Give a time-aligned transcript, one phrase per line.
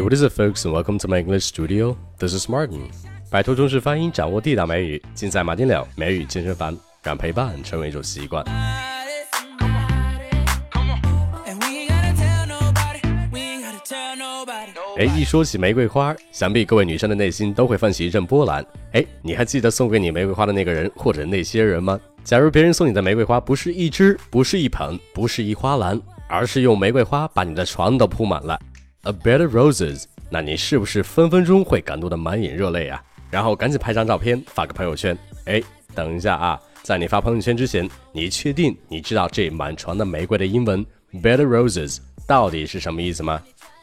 [0.00, 1.94] Hey, what is it, folks, and welcome to my English studio.
[2.18, 2.88] This is Martin.
[3.28, 8.42] 摆脱中式发音，掌握地道美语，尽在马丁了美语健身房，让陪伴成为一种习惯。
[14.96, 18.64] 哎，一说起玫瑰花，想必各位女生的内心都会泛起一阵波澜。
[18.92, 22.00] 哎，你还记得送给你玫瑰花的那个人或者那些人吗？
[22.24, 28.58] 假如别人送你的玫瑰花不是一支，不是一盆，不是一花篮，而是用玫瑰花把你的床都铺满了。
[29.04, 33.02] A bed of roses，那你是不是分分钟会感动得满眼热泪啊？
[33.30, 35.16] 然后赶紧拍张照片发个朋友圈。
[35.46, 35.62] 哎，
[35.94, 41.96] 等一下啊，在你发朋友圈之前，你确定你知道这满床的玫瑰的英文 bed of roses
[42.26, 43.40] 到底是什么意思吗？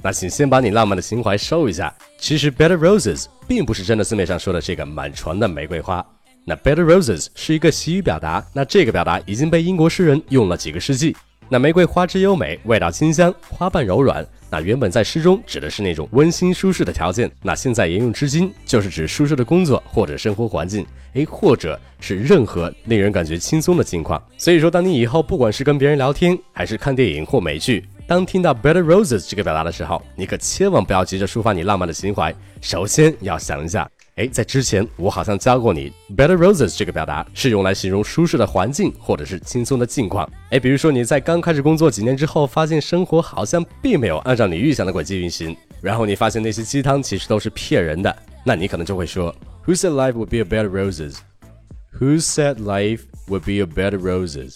[0.00, 1.92] 那请先把你浪漫的情怀收一下。
[2.16, 6.06] 其实 bed of roses 并不是真的字面上说的这个满床的玫瑰花。
[6.44, 11.16] 那 bed of roses 是一个习语表达，那这个表达已经被英国诗人用了几个世纪。
[11.52, 14.24] 那玫瑰花枝优美，味道清香，花瓣柔软。
[14.48, 24.22] 那原本在诗中指的是那种温馨舒适的条件，那现在沿用至今，就是指舒适的工作或者生活环境，诶，或者是任何令人感觉轻松的境况。
[24.38, 33.90] 所以说，当你以后不管是跟别人聊天，还是看电影或美剧，当听到 Better roses 这个表达的时候，你可千万不要急着抒发你浪漫的情怀，首先要想一下。
[34.20, 40.30] 哎，在之前我好像教过你，bed roses 这个表达是用来形容舒适的环境或者是轻松的境况。
[40.50, 54.06] 哎，比如说你在刚开始工作几年之后，发现生活好像并没有按照你预想的轨迹运行，然后你发现那些鸡汤其实都是骗人的，那你可能就会说，Who said life would be a bed of roses？Who said life would be a bed of
[54.06, 54.52] roses？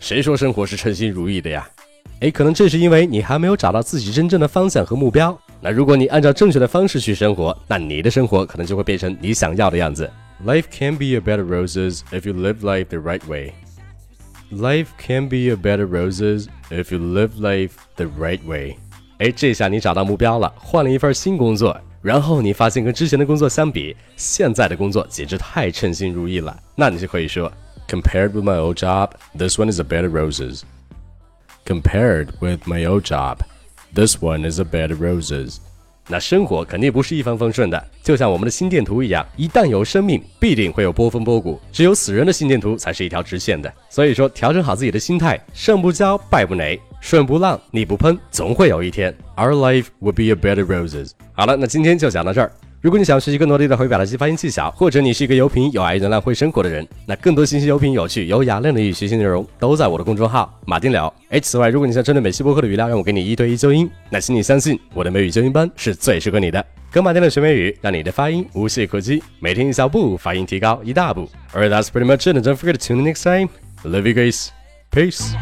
[0.00, 1.68] 谁说生活是称心如意的呀？
[2.20, 5.38] 哎，可能正是因为你还没有找到自己真正的方向和目标。
[5.61, 10.09] 那如果你按照正确的方式去生活，那你的生活可能就会变成你想要的样子。
[10.45, 13.53] Life can be a bed of roses if you live life the right way.
[14.51, 18.77] Life can be a bed of roses if you live life the right way.
[19.17, 26.55] 哎，这下你找到目标了，换了一份新工作，然后你发现跟之前的工作相比，现在的工作简直太称心如意了。
[26.75, 27.51] 那你就可以说，
[27.89, 30.61] Compared with my old job, this one is a bed of roses.
[31.65, 33.39] Compared with my old job.
[33.94, 35.58] This one is a bed of roses。
[36.08, 41.60] 那生活肯定不是一帆风顺的，就像我们的心电图一样，一旦有生命，必定会有波峰波谷。
[41.70, 43.72] 只有死人的心电图才是一条直线的。
[43.90, 51.10] 所以说，调整好自己的心态，胜不骄，败不馁，顺不浪，逆不喷，总会有一天，Our life will be a bed of roses。
[51.34, 52.50] 好了，那今天就讲到这儿。
[52.82, 61.14] 如果你想学习更多地道口语表达及发音技巧，或者你是一个有品、有爱、能浪会生活的人，那更多信息、有品、有趣、有雅量的语学习内容都在我的公众号马丁聊。
[61.28, 66.64] 哎，此外，如果你想针对美西博客的语料让我给你一对一纠音，那请你相信我的美语纠音班是最适合你的。
[66.90, 71.30] 跟马丁的学美语，让你的发音无懈可击，每天一小步，发音提高一大步。
[71.54, 72.36] Alright, that's pretty much it.
[72.36, 73.48] Don't forget to tune in next time.
[73.84, 74.48] Love you guys.
[74.90, 75.36] Peace.